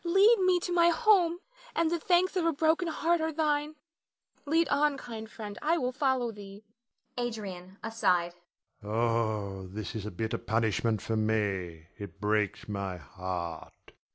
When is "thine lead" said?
3.31-4.67